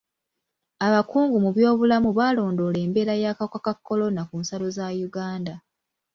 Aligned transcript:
Abakungu 0.87 1.35
mu 1.43 1.49
byobulamu 1.55 2.09
balondoola 2.17 2.77
embeera 2.85 3.13
y'akawuka 3.23 3.59
ka 3.65 3.73
kolona 3.87 4.21
ku 4.29 4.35
nsalo 4.41 4.67
za 4.77 4.87
Uganda. 5.07 5.55